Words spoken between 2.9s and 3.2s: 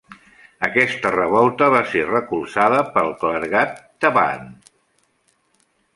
pel